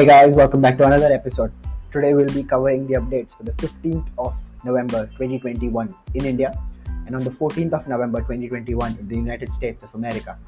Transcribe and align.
Hey 0.00 0.06
guys, 0.06 0.34
welcome 0.34 0.62
back 0.62 0.78
to 0.78 0.86
another 0.86 1.12
episode. 1.12 1.52
Today 1.92 2.14
we'll 2.14 2.32
be 2.32 2.42
covering 2.42 2.86
the 2.86 2.94
updates 2.94 3.36
for 3.36 3.42
the 3.42 3.52
15th 3.52 4.08
of 4.16 4.34
November 4.64 5.04
2021 5.18 5.94
in 6.14 6.24
India 6.24 6.58
and 7.06 7.14
on 7.14 7.22
the 7.22 7.28
14th 7.28 7.74
of 7.74 7.86
November 7.86 8.20
2021 8.20 8.96
in 8.98 9.08
the 9.08 9.14
United 9.14 9.52
States 9.52 9.82
of 9.82 9.94
America. 9.94 10.38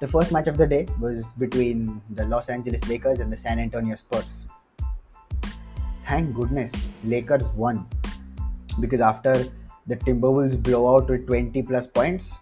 The 0.00 0.08
first 0.08 0.32
match 0.32 0.48
of 0.48 0.56
the 0.56 0.66
day 0.66 0.88
was 0.98 1.32
between 1.32 2.00
the 2.14 2.24
Los 2.24 2.48
Angeles 2.48 2.88
Lakers 2.88 3.20
and 3.20 3.30
the 3.30 3.36
San 3.36 3.58
Antonio 3.58 3.94
Spurs. 3.96 4.46
Thank 6.08 6.34
goodness 6.34 6.72
Lakers 7.04 7.48
won 7.48 7.86
because 8.80 9.02
after 9.02 9.44
the 9.88 9.96
Timberwolves 9.96 10.56
blowout 10.62 11.10
with 11.10 11.26
20 11.26 11.64
plus 11.64 11.86
points, 11.86 12.38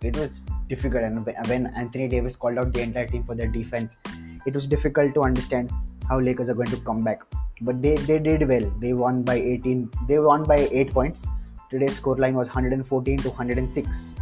it 0.00 0.16
was 0.16 0.40
difficult. 0.66 1.02
And 1.02 1.26
when 1.46 1.66
Anthony 1.66 2.08
Davis 2.08 2.36
called 2.36 2.56
out 2.56 2.72
the 2.72 2.80
entire 2.80 3.06
team 3.06 3.22
for 3.22 3.34
their 3.34 3.48
defense, 3.48 3.98
it 4.48 4.54
was 4.54 4.66
difficult 4.66 5.14
to 5.14 5.22
understand 5.22 5.70
how 6.08 6.18
Lakers 6.18 6.48
are 6.48 6.54
going 6.54 6.70
to 6.76 6.80
come 6.88 7.02
back. 7.04 7.20
But 7.60 7.82
they, 7.82 7.96
they 7.96 8.18
did 8.18 8.48
well. 8.48 8.70
They 8.80 8.92
won 8.94 9.22
by 9.22 9.34
18. 9.34 9.90
They 10.08 10.18
won 10.18 10.44
by 10.44 10.68
8 10.70 10.90
points. 10.90 11.26
Today's 11.70 12.00
scoreline 12.00 12.32
was 12.32 12.48
114 12.48 13.18
to 13.18 13.28
106. 13.28 14.14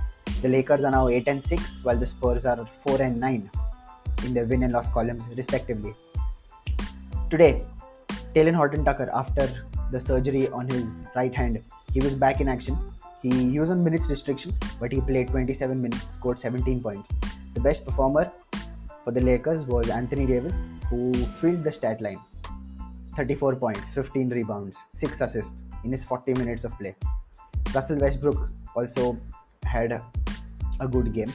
The 0.42 0.48
Lakers 0.48 0.84
are 0.84 0.90
now 0.90 1.08
8 1.08 1.28
and 1.28 1.42
6, 1.42 1.84
while 1.84 1.96
the 1.96 2.06
Spurs 2.06 2.44
are 2.44 2.66
4 2.66 3.02
and 3.02 3.20
9 3.20 3.50
in 4.24 4.34
their 4.34 4.46
win 4.46 4.64
and 4.64 4.72
loss 4.72 4.88
columns, 4.88 5.28
respectively. 5.36 5.94
Today, 7.30 7.62
Talen 8.34 8.54
Horton 8.54 8.84
Tucker, 8.84 9.08
after 9.14 9.48
the 9.92 10.00
surgery 10.00 10.48
on 10.48 10.68
his 10.68 11.02
right 11.14 11.34
hand, 11.34 11.62
he 11.92 12.00
was 12.00 12.14
back 12.14 12.40
in 12.40 12.48
action. 12.48 12.76
He, 13.22 13.30
he 13.52 13.60
was 13.60 13.70
on 13.70 13.84
minutes 13.84 14.10
restriction, 14.10 14.52
but 14.80 14.92
he 14.92 15.00
played 15.00 15.28
27 15.28 15.80
minutes, 15.80 16.10
scored 16.10 16.38
17 16.38 16.82
points. 16.82 17.10
The 17.54 17.60
best 17.60 17.84
performer 17.84 18.32
for 19.06 19.12
the 19.12 19.20
Lakers 19.20 19.66
was 19.66 19.88
Anthony 19.88 20.26
Davis, 20.26 20.72
who 20.90 21.14
filled 21.40 21.62
the 21.62 21.70
stat 21.70 22.00
line 22.00 22.18
34 23.14 23.54
points, 23.54 23.88
15 23.88 24.30
rebounds, 24.30 24.82
6 24.90 25.20
assists 25.20 25.62
in 25.84 25.92
his 25.92 26.04
40 26.04 26.34
minutes 26.34 26.64
of 26.64 26.76
play. 26.76 26.96
Russell 27.72 27.98
Westbrook 27.98 28.50
also 28.74 29.16
had 29.64 30.02
a 30.80 30.88
good 30.88 31.12
game 31.14 31.32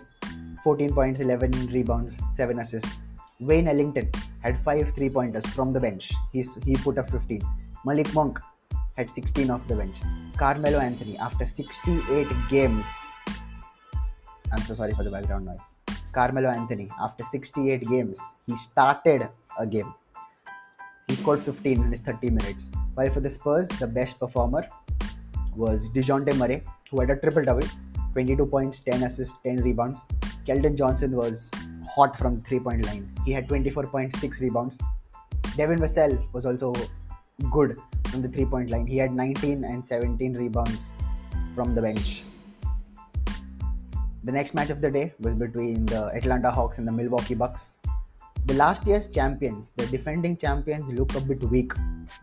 14 0.66 0.94
points, 0.94 1.22
11 1.22 1.68
rebounds, 1.68 2.20
7 2.36 2.60
assists. 2.60 2.98
Wayne 3.40 3.70
Ellington 3.70 4.12
had 4.44 4.60
5 4.60 4.92
three 4.92 5.10
pointers 5.10 5.46
from 5.46 5.72
the 5.72 5.80
bench. 5.80 6.12
He's, 6.34 6.54
he 6.66 6.76
put 6.76 6.98
up 6.98 7.10
15. 7.10 7.42
Malik 7.86 8.14
Monk 8.14 8.38
had 8.98 9.10
16 9.10 9.50
off 9.50 9.66
the 9.70 9.78
bench. 9.78 10.02
Carmelo 10.36 10.80
Anthony, 10.80 11.18
after 11.18 11.46
68 11.46 12.28
games, 12.50 12.86
I'm 14.52 14.62
so 14.62 14.74
sorry 14.74 14.94
for 14.94 15.06
the 15.06 15.10
background 15.10 15.46
noise. 15.46 15.72
Carmelo 16.14 16.50
Anthony, 16.50 16.90
after 17.00 17.24
68 17.24 17.82
games, 17.84 18.20
he 18.48 18.56
started 18.58 19.30
a 19.60 19.68
game. 19.68 19.94
He 21.08 21.16
scored 21.16 21.42
15 21.42 21.82
in 21.82 21.92
his 21.92 22.02
30 22.02 22.30
minutes. 22.30 22.70
While 22.96 23.10
for 23.10 23.20
the 23.20 23.30
Spurs, 23.30 23.68
the 23.68 23.88
best 23.88 24.20
performer 24.20 24.68
was 25.56 25.90
DeJounte 25.90 26.36
Murray, 26.38 26.64
who 26.90 27.00
had 27.00 27.10
a 27.10 27.16
triple 27.18 27.44
double 27.44 27.68
22 28.14 28.46
points, 28.46 28.80
10 28.82 29.04
assists, 29.04 29.36
10 29.44 29.58
rebounds. 29.58 30.02
Keldon 30.46 30.78
Johnson 30.78 31.12
was 31.16 31.52
hot 31.96 32.18
from 32.18 32.42
three 32.42 32.60
point 32.60 32.86
line. 32.86 33.12
He 33.26 33.32
had 33.32 33.48
24.6 33.48 34.42
rebounds. 34.42 34.78
Devin 35.56 35.80
Vassell 35.80 36.22
was 36.34 36.46
also 36.46 36.74
good 37.52 37.78
from 38.10 38.22
the 38.22 38.30
three 38.30 38.46
point 38.46 38.70
line. 38.70 38.88
He 38.88 38.98
had 38.98 39.14
19 39.14 39.64
and 39.64 39.86
17 39.86 40.34
rebounds 40.34 40.92
from 41.54 41.76
the 41.76 41.82
bench. 41.82 42.24
The 44.24 44.32
next 44.32 44.54
match 44.54 44.70
of 44.70 44.82
the 44.82 44.92
day 44.92 45.16
was 45.20 45.34
between 45.34 45.88
the 45.88 46.12
Atlanta 46.14 46.52
Hawks 46.52 46.78
and 46.78 46.88
the 46.88 46.92
Milwaukee 46.92 47.34
Bucks. 47.34 47.78
The 48.46 48.54
last 48.54 48.86
year's 48.86 49.08
champions, 49.08 49.72
the 49.78 49.88
defending 49.88 50.38
champions, 50.38 50.92
look 50.92 51.16
a 51.16 51.22
bit 51.22 51.44
weak. 51.46 51.74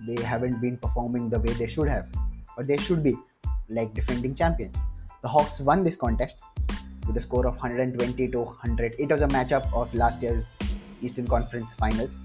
They 0.07 0.23
haven't 0.23 0.61
been 0.61 0.77
performing 0.77 1.29
the 1.29 1.41
way 1.41 1.53
they 1.55 1.67
should 1.67 1.89
have, 1.89 2.07
or 2.57 2.63
they 2.63 2.77
should 2.77 3.03
be, 3.03 3.17
like 3.69 3.95
defending 3.95 4.37
champions. 4.37 4.77
The 5.23 5.29
Hawks 5.29 5.59
won 5.59 5.83
this 5.83 5.97
contest 5.97 6.41
with 7.09 7.17
a 7.17 7.21
score 7.21 7.49
of 7.49 7.55
120 7.55 8.29
to 8.29 8.39
100. 8.43 8.95
It 8.97 9.11
was 9.11 9.23
a 9.23 9.29
matchup 9.29 9.73
of 9.73 9.93
last 9.93 10.23
year's 10.23 10.51
Eastern 11.03 11.27
Conference 11.27 11.75
Finals. 11.75 12.17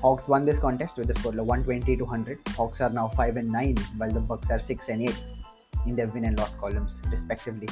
Hawks 0.00 0.28
won 0.28 0.44
this 0.44 0.60
contest 0.60 0.98
with 0.98 1.10
a 1.10 1.14
score 1.14 1.32
of 1.32 1.46
120 1.46 1.96
to 1.96 2.04
100. 2.04 2.38
Hawks 2.50 2.80
are 2.80 2.90
now 2.90 3.08
5 3.08 3.38
and 3.38 3.50
9, 3.50 3.76
while 3.96 4.12
the 4.12 4.20
Bucks 4.20 4.52
are 4.52 4.60
6 4.60 4.88
and 4.88 5.02
8 5.02 5.16
in 5.86 5.96
their 5.96 6.06
win 6.06 6.26
and 6.26 6.38
loss 6.38 6.54
columns, 6.54 7.02
respectively. 7.10 7.66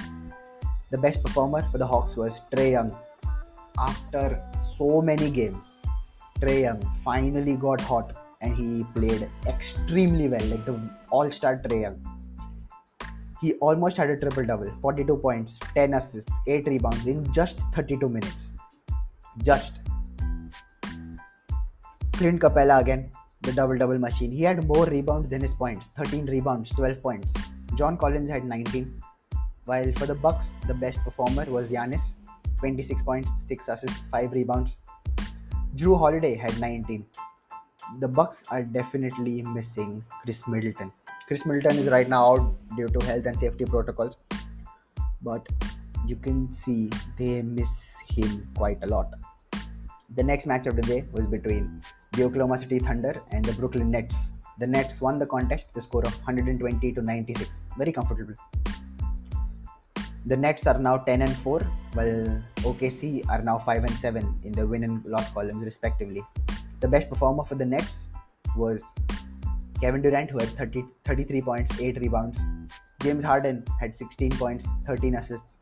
The 0.91 0.99
best 0.99 1.23
performer 1.23 1.63
for 1.71 1.79
the 1.79 1.87
Hawks 1.87 2.17
was 2.17 2.41
Trae 2.53 2.73
Young. 2.73 2.97
After 3.79 4.43
so 4.77 5.01
many 5.01 5.31
games, 5.31 5.75
Trae 6.41 6.63
Young 6.63 6.81
finally 7.05 7.55
got 7.55 7.81
hot 7.81 8.13
and 8.41 8.57
he 8.57 8.85
played 8.95 9.29
extremely 9.47 10.29
well, 10.29 10.45
like 10.47 10.65
the 10.65 10.81
all 11.11 11.31
star 11.31 11.57
Trae 11.59 11.83
Young. 11.83 12.03
He 13.41 13.55
almost 13.55 13.97
had 13.97 14.11
a 14.11 14.19
triple 14.19 14.45
double 14.45 14.73
42 14.83 15.17
points, 15.19 15.61
10 15.77 15.95
assists, 15.95 16.31
8 16.49 16.67
rebounds 16.67 17.07
in 17.07 17.33
just 17.33 17.61
32 17.73 18.09
minutes. 18.09 18.55
Just. 19.45 19.81
Clint 22.15 22.41
Capela 22.41 22.81
again, 22.81 23.11
the 23.43 23.53
double 23.53 23.79
double 23.79 23.99
machine. 23.99 24.33
He 24.33 24.43
had 24.43 24.67
more 24.67 24.87
rebounds 24.87 25.31
than 25.31 25.41
his 25.41 25.55
points 25.55 25.89
13 25.97 26.27
rebounds, 26.27 26.71
12 26.71 27.01
points. 27.01 27.33
John 27.77 27.97
Collins 27.97 28.29
had 28.29 28.45
19. 28.45 29.01
While 29.71 29.93
for 29.93 30.07
the 30.07 30.17
Bucks, 30.17 30.53
the 30.67 30.75
best 30.75 31.05
performer 31.05 31.45
was 31.45 31.71
Giannis, 31.71 32.15
26 32.59 33.03
points, 33.03 33.31
6 33.47 33.69
assists, 33.69 34.03
5 34.11 34.33
rebounds. 34.33 34.77
Jrue 35.77 35.97
Holiday 35.97 36.35
had 36.35 36.59
19. 36.59 37.07
The 38.01 38.09
Bucks 38.09 38.43
are 38.51 38.65
definitely 38.65 39.43
missing 39.43 40.05
Khris 40.25 40.49
Middleton. 40.49 40.91
Khris 41.29 41.47
Middleton 41.47 41.79
is 41.79 41.89
right 41.89 42.09
now 42.09 42.33
out 42.33 42.57
due 42.75 42.89
to 42.89 43.07
health 43.07 43.27
and 43.27 43.39
safety 43.39 43.65
protocols, 43.65 44.25
but 45.23 45.49
you 46.05 46.17
can 46.17 46.53
see 46.53 46.91
they 47.17 47.41
miss 47.41 47.95
him 48.09 48.49
quite 48.57 48.83
a 48.83 48.89
lot. 48.89 49.15
The 50.17 50.25
next 50.25 50.47
match 50.47 50.67
of 50.67 50.75
the 50.75 50.83
day 50.83 51.05
was 51.13 51.27
between 51.27 51.81
the 52.15 52.25
Oklahoma 52.25 52.59
City 52.59 52.81
Thunder 52.81 53.23
and 53.31 53.45
the 53.45 53.53
Brooklyn 53.53 53.89
Nets. 53.93 54.33
The 54.59 54.67
Nets 54.67 55.01
won 55.01 55.21
the 55.21 55.27
contest, 55.27 55.73
the 55.75 55.81
score 55.81 56.05
of 56.05 56.15
120 56.27 56.93
to 56.93 57.03
96, 57.03 57.69
very 57.79 57.93
comfortable. 57.93 58.35
The 60.27 60.37
Nets 60.37 60.67
are 60.67 60.79
now 60.79 60.99
10 60.99 61.23
and 61.23 61.37
4, 61.39 61.61
while 61.95 62.43
OKC 62.59 63.27
are 63.31 63.43
now 63.43 63.57
5 63.57 63.85
and 63.85 63.93
7 63.95 64.37
in 64.45 64.53
the 64.53 64.67
win 64.67 64.85
and 64.85 65.05
loss 65.07 65.31
columns, 65.33 65.65
respectively. 65.65 66.23
The 66.81 66.89
best 66.89 67.09
performer 67.09 67.45
for 67.45 67.55
the 67.55 67.65
Nets 67.65 68.09
was 68.57 68.95
Kevin 69.81 70.03
Durant, 70.03 70.31
who 70.31 70.39
had 70.39 70.49
30, 70.51 70.85
33 71.05 71.41
points, 71.41 71.81
8 71.81 71.99
rebounds. 72.01 72.39
James 73.03 73.25
Harden 73.25 73.65
had 73.81 73.97
16 73.97 74.33
points, 74.33 74.69
13 74.85 75.15
assists. 75.15 75.57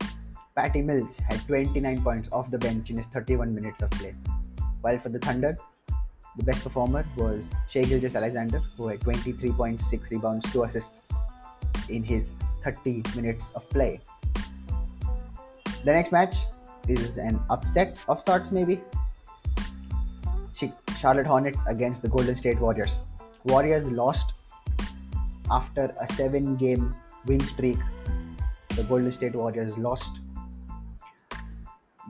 Patty 0.55 0.81
Mills 0.81 1.17
had 1.19 1.39
29 1.47 2.01
points 2.01 2.29
off 2.33 2.51
the 2.51 2.57
bench 2.57 2.89
in 2.89 2.97
his 2.97 3.05
31 3.05 3.55
minutes 3.55 3.81
of 3.81 3.89
play. 3.91 4.13
While 4.81 4.99
for 4.99 5.07
the 5.07 5.19
Thunder, 5.19 5.57
the 6.35 6.43
best 6.43 6.63
performer 6.63 7.05
was 7.15 7.53
Shai 7.69 7.83
Gilgeous-Alexander, 7.83 8.59
who 8.75 8.89
had 8.89 8.99
23 8.99 9.53
points, 9.53 9.89
6 9.89 10.11
rebounds, 10.11 10.51
2 10.51 10.63
assists 10.63 11.01
in 11.89 12.03
his 12.03 12.37
30 12.63 13.03
minutes 13.15 13.51
of 13.51 13.69
play. 13.69 14.01
The 15.85 15.93
next 15.93 16.11
match 16.11 16.35
is 16.87 17.17
an 17.17 17.39
upset 17.49 17.97
of 18.07 18.21
sorts, 18.21 18.51
maybe. 18.51 18.81
Charlotte 20.99 21.27
Hornets 21.27 21.59
against 21.67 22.01
the 22.01 22.09
Golden 22.09 22.35
State 22.35 22.59
Warriors. 22.59 23.05
Warriors 23.45 23.89
lost 23.89 24.33
after 25.49 25.93
a 26.01 26.07
seven 26.07 26.57
game 26.57 26.93
win 27.25 27.39
streak. 27.39 27.77
The 28.75 28.83
Golden 28.83 29.11
State 29.13 29.33
Warriors 29.33 29.77
lost. 29.77 30.19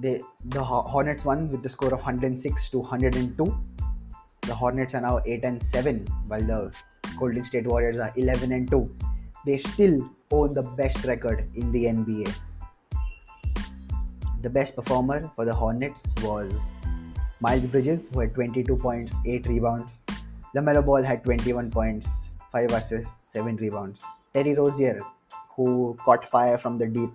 They, 0.01 0.21
the 0.45 0.63
Hornets 0.63 1.23
won 1.23 1.49
with 1.49 1.61
the 1.61 1.69
score 1.69 1.93
of 1.93 1.99
106 1.99 2.69
to 2.69 2.79
102. 2.79 3.59
The 4.41 4.55
Hornets 4.55 4.95
are 4.95 5.01
now 5.01 5.19
8 5.23 5.43
and 5.43 5.61
7, 5.61 6.07
while 6.27 6.41
the 6.41 6.75
Golden 7.19 7.43
State 7.43 7.67
Warriors 7.67 7.99
are 7.99 8.11
11 8.15 8.51
and 8.51 8.71
2. 8.71 8.95
They 9.45 9.57
still 9.57 10.09
own 10.31 10.55
the 10.55 10.63
best 10.63 11.05
record 11.05 11.47
in 11.53 11.71
the 11.71 11.85
NBA. 11.85 12.33
The 14.41 14.49
best 14.49 14.73
performer 14.73 15.29
for 15.35 15.43
the 15.43 15.53
Hornets 15.53 16.13
was 16.23 16.69
Miles 17.41 17.67
Bridges, 17.67 18.07
who 18.07 18.21
had 18.21 18.33
22 18.33 18.77
points, 18.77 19.15
8 19.25 19.45
rebounds. 19.47 20.01
LaMelo 20.55 20.85
Ball 20.85 21.03
had 21.03 21.25
21 21.25 21.69
points, 21.69 22.35
5 22.53 22.71
assists, 22.71 23.33
7 23.33 23.57
rebounds. 23.57 24.03
Terry 24.33 24.55
Rozier, 24.55 25.01
who 25.55 25.97
caught 26.05 26.25
fire 26.29 26.57
from 26.57 26.77
the 26.77 26.87
deep 26.87 27.09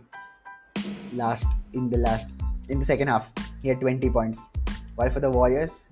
last 1.14 1.46
in 1.72 1.88
the 1.88 1.96
last 1.96 2.34
in 2.68 2.78
the 2.78 2.84
second 2.84 3.08
half, 3.08 3.32
he 3.62 3.68
had 3.68 3.80
20 3.80 4.10
points. 4.10 4.50
While 4.96 5.08
for 5.08 5.20
the 5.20 5.30
Warriors, 5.30 5.88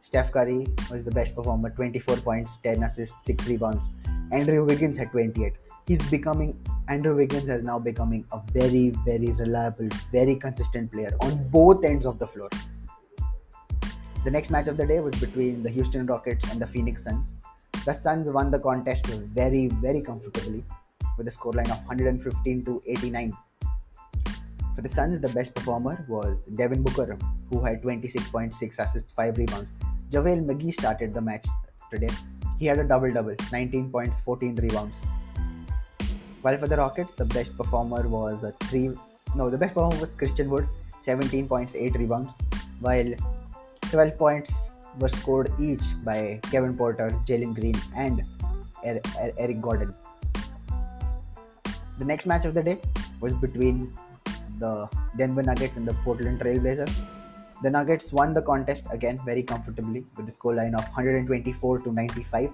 Steph 0.00 0.32
Curry 0.32 0.66
was 0.90 1.04
the 1.04 1.12
best 1.12 1.36
performer, 1.36 1.70
24 1.70 2.16
points, 2.16 2.56
10 2.58 2.82
assists, 2.82 3.16
6 3.26 3.46
rebounds. 3.46 3.88
Andrew 4.32 4.64
Wiggins 4.64 4.96
had 4.96 5.12
28 5.12 5.52
he's 5.86 6.10
becoming 6.10 6.58
Andrew 6.88 7.16
Wiggins 7.16 7.48
has 7.48 7.62
now 7.62 7.78
becoming 7.78 8.26
a 8.32 8.40
very, 8.52 8.90
very 9.06 9.32
reliable, 9.32 9.88
very 10.12 10.34
consistent 10.36 10.92
player 10.92 11.16
on 11.20 11.48
both 11.48 11.82
ends 11.82 12.04
of 12.04 12.18
the 12.18 12.26
floor. 12.26 12.50
The 14.24 14.30
next 14.30 14.50
match 14.50 14.68
of 14.68 14.76
the 14.76 14.86
day 14.86 15.00
was 15.00 15.14
between 15.18 15.62
the 15.62 15.70
Houston 15.70 16.04
Rockets 16.04 16.50
and 16.50 16.60
the 16.60 16.66
Phoenix 16.66 17.04
Suns. 17.04 17.36
The 17.86 17.94
Suns 17.94 18.28
won 18.28 18.50
the 18.50 18.58
contest 18.58 19.06
very, 19.06 19.68
very 19.68 20.02
comfortably 20.02 20.62
with 21.16 21.26
a 21.26 21.30
scoreline 21.30 21.70
of 21.70 21.78
115 21.86 22.64
to 22.64 22.82
89. 22.86 23.32
For 24.74 24.82
the 24.82 24.88
Suns, 24.88 25.18
the 25.20 25.28
best 25.30 25.54
performer 25.54 26.04
was 26.08 26.38
Devin 26.54 26.82
Booker, 26.82 27.18
who 27.50 27.64
had 27.64 27.82
26.6 27.82 28.78
assists, 28.78 29.12
5 29.12 29.38
rebounds. 29.38 29.70
JaVale 30.10 30.46
McGee 30.46 30.72
started 30.72 31.14
the 31.14 31.20
match 31.20 31.46
today. 31.90 32.10
He 32.58 32.66
had 32.66 32.78
a 32.78 32.84
double 32.84 33.12
double, 33.12 33.36
19 33.52 33.90
points, 33.90 34.18
14 34.18 34.54
rebounds. 34.56 35.06
While 36.44 36.58
for 36.58 36.68
the 36.68 36.76
Rockets, 36.76 37.14
the 37.14 37.24
best 37.24 37.56
performer 37.56 38.06
was 38.06 38.44
a 38.44 38.52
three. 38.64 38.90
No, 39.34 39.48
the 39.48 39.56
best 39.56 39.72
performer 39.72 39.98
was 39.98 40.14
Christian 40.14 40.50
Wood, 40.50 40.68
17 41.00 41.48
points, 41.48 41.74
8 41.74 41.96
rebounds, 41.96 42.34
while 42.80 43.14
12 43.80 44.18
points 44.18 44.68
were 44.98 45.08
scored 45.08 45.50
each 45.58 45.80
by 46.04 46.40
Kevin 46.50 46.76
Porter, 46.76 47.08
Jalen 47.24 47.54
Green, 47.54 47.74
and 47.96 48.20
er-, 48.86 49.00
er-, 49.22 49.32
Eric 49.38 49.62
Gordon. 49.62 49.94
The 51.98 52.04
next 52.04 52.26
match 52.26 52.44
of 52.44 52.52
the 52.52 52.62
day 52.62 52.78
was 53.22 53.32
between 53.32 53.94
the 54.58 54.86
Denver 55.16 55.42
Nuggets 55.42 55.78
and 55.78 55.88
the 55.88 55.94
Portland 56.04 56.40
Trailblazers. 56.40 56.94
The 57.62 57.70
Nuggets 57.70 58.12
won 58.12 58.34
the 58.34 58.42
contest 58.42 58.86
again 58.92 59.18
very 59.24 59.42
comfortably 59.42 60.04
with 60.14 60.26
the 60.26 60.32
scoreline 60.32 60.74
of 60.74 60.84
124 60.92 61.78
to 61.78 61.90
95. 61.90 62.52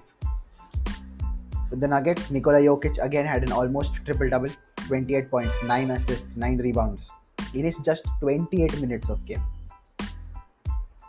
For 1.71 1.77
the 1.77 1.87
Nuggets, 1.87 2.29
Nikola 2.29 2.59
Jokic 2.59 3.01
again 3.01 3.25
had 3.25 3.43
an 3.43 3.53
almost 3.53 3.93
triple 4.05 4.29
double 4.29 4.49
28 4.87 5.31
points, 5.31 5.55
9 5.63 5.91
assists, 5.91 6.35
9 6.35 6.57
rebounds 6.57 7.09
in 7.53 7.63
his 7.63 7.77
just 7.77 8.05
28 8.19 8.81
minutes 8.81 9.07
of 9.07 9.25
game. 9.25 9.41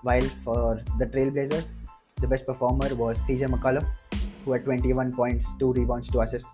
While 0.03 0.29
for 0.45 0.81
the 1.01 1.07
Trailblazers, 1.07 1.73
the 2.21 2.29
best 2.29 2.47
performer 2.47 2.95
was 2.95 3.25
CJ 3.25 3.49
McCollum, 3.49 3.89
who 4.45 4.53
had 4.53 4.65
21 4.65 5.13
points, 5.17 5.53
2 5.59 5.73
rebounds, 5.73 6.07
2 6.07 6.21
assists. 6.21 6.53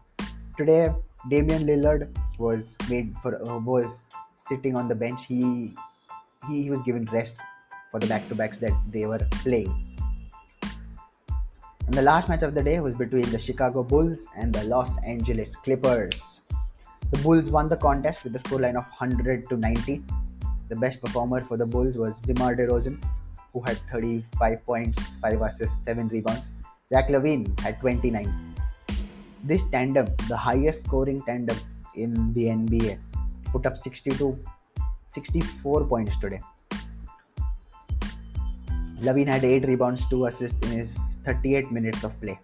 Today, 0.56 0.88
Damian 1.28 1.66
Lillard 1.66 2.08
was 2.38 2.78
made 2.88 3.14
for 3.20 3.46
uh, 3.46 3.58
was 3.58 4.06
sitting 4.36 4.74
on 4.74 4.88
the 4.88 4.94
bench. 4.94 5.26
He 5.26 5.74
he 6.48 6.70
was 6.70 6.80
given 6.80 7.04
rest 7.12 7.36
for 7.90 8.00
the 8.00 8.06
back-to-backs 8.06 8.56
that 8.56 8.72
they 8.90 9.04
were 9.04 9.20
playing. 9.42 9.87
And 11.88 11.96
the 11.96 12.02
last 12.02 12.28
match 12.28 12.42
of 12.42 12.54
the 12.54 12.62
day 12.62 12.80
was 12.80 12.96
between 12.96 13.30
the 13.30 13.38
Chicago 13.38 13.82
Bulls 13.82 14.28
and 14.36 14.52
the 14.52 14.62
Los 14.64 14.98
Angeles 15.04 15.56
Clippers. 15.56 16.42
The 17.12 17.18
Bulls 17.20 17.48
won 17.48 17.70
the 17.70 17.78
contest 17.78 18.24
with 18.24 18.36
a 18.36 18.38
scoreline 18.38 18.76
of 18.76 18.84
100 19.00 19.48
to 19.48 19.56
90. 19.56 20.04
The 20.68 20.76
best 20.76 21.00
performer 21.00 21.42
for 21.42 21.56
the 21.56 21.64
Bulls 21.64 21.96
was 21.96 22.20
DeMar 22.20 22.56
DeRozan, 22.56 23.02
who 23.54 23.62
had 23.62 23.78
35 23.90 24.62
points, 24.66 25.16
5 25.16 25.40
assists, 25.40 25.82
7 25.86 26.08
rebounds. 26.08 26.50
Zach 26.92 27.08
LaVine 27.08 27.58
had 27.60 27.80
29. 27.80 28.54
This 29.44 29.62
tandem, 29.70 30.08
the 30.28 30.36
highest 30.36 30.84
scoring 30.84 31.22
tandem 31.22 31.56
in 31.94 32.34
the 32.34 32.48
NBA, 32.48 32.98
put 33.46 33.64
up 33.64 33.78
62 33.78 34.38
64 35.06 35.84
points 35.86 36.18
today. 36.18 36.40
LaVine 39.00 39.28
had 39.28 39.42
8 39.42 39.64
rebounds, 39.66 40.04
2 40.10 40.26
assists 40.26 40.60
in 40.60 40.68
his 40.68 41.07
38 41.28 41.70
minutes 41.70 42.04
of 42.04 42.18
play. 42.20 42.38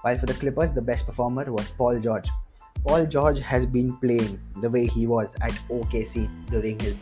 While 0.00 0.18
for 0.18 0.26
the 0.26 0.34
Clippers, 0.34 0.72
the 0.72 0.82
best 0.82 1.06
performer 1.06 1.44
was 1.52 1.70
Paul 1.72 2.00
George. 2.00 2.28
Paul 2.86 3.06
George 3.06 3.38
has 3.40 3.66
been 3.66 3.96
playing 3.98 4.40
the 4.60 4.70
way 4.70 4.86
he 4.86 5.06
was 5.06 5.36
at 5.40 5.52
OKC 5.70 6.28
during 6.48 6.78
his 6.80 6.96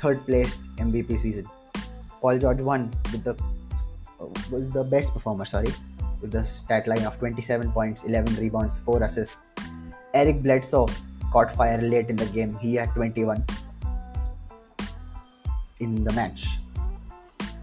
third 0.00 0.24
place 0.26 0.56
MVP 0.78 1.18
season. 1.18 1.46
Paul 2.20 2.38
George 2.38 2.60
won 2.60 2.90
with 3.12 3.24
the 3.24 3.34
uh, 4.20 4.26
was 4.50 4.70
the 4.70 4.82
best 4.82 5.12
performer, 5.12 5.44
sorry, 5.44 5.72
with 6.20 6.32
the 6.32 6.42
stat 6.42 6.88
line 6.88 7.04
of 7.04 7.18
27 7.18 7.70
points, 7.72 8.04
11 8.04 8.36
rebounds, 8.36 8.78
4 8.78 9.02
assists. 9.02 9.40
Eric 10.14 10.42
Bledsoe 10.42 10.88
caught 11.30 11.52
fire 11.52 11.80
late 11.80 12.08
in 12.08 12.16
the 12.16 12.26
game. 12.26 12.56
He 12.58 12.74
had 12.74 12.90
21 12.90 13.44
in 15.80 16.02
the 16.04 16.12
match. 16.12 16.58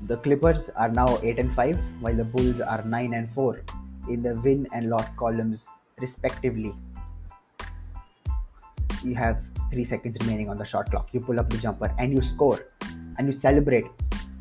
The 0.06 0.18
Clippers 0.18 0.70
are 0.72 0.90
now 0.90 1.18
8 1.24 1.40
and 1.40 1.54
5, 1.54 1.80
while 2.02 2.16
the 2.16 2.26
Bulls 2.26 2.60
are 2.60 2.84
9 2.84 3.14
and 3.14 3.30
4 3.30 3.64
in 4.10 4.22
the 4.22 4.36
win 4.44 4.68
and 4.74 4.90
loss 4.90 5.14
columns, 5.14 5.66
respectively. 6.02 6.74
You 9.04 9.16
have 9.16 9.46
3 9.72 9.86
seconds 9.86 10.18
remaining 10.22 10.50
on 10.50 10.58
the 10.58 10.66
shot 10.66 10.92
clock. 10.92 11.14
You 11.14 11.22
pull 11.22 11.40
up 11.40 11.50
the 11.50 11.58
jumper 11.58 11.94
and 11.98 12.14
you 12.14 12.22
score 12.22 12.66
and 13.18 13.32
you 13.32 13.40
celebrate 13.40 13.86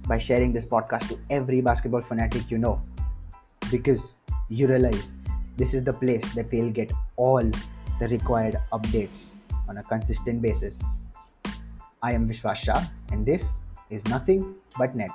by 0.08 0.18
sharing 0.18 0.52
this 0.52 0.64
podcast 0.64 1.08
to 1.08 1.18
every 1.30 1.60
basketball 1.60 2.00
fanatic 2.00 2.50
you 2.50 2.58
know 2.58 2.80
because 3.70 4.16
you 4.48 4.66
realize 4.66 5.12
this 5.56 5.74
is 5.74 5.84
the 5.84 5.92
place 5.92 6.24
that 6.34 6.50
they'll 6.50 6.70
get 6.70 6.92
all 7.16 7.42
the 8.00 8.08
required 8.08 8.56
updates 8.72 9.36
on 9.68 9.78
a 9.78 9.82
consistent 9.84 10.42
basis. 10.42 10.82
I 12.02 12.12
am 12.12 12.28
Vishwas 12.28 12.56
Shah, 12.56 12.82
and 13.12 13.24
this 13.24 13.64
is 13.90 14.04
nothing 14.08 14.56
but 14.76 14.96
net. 14.96 15.10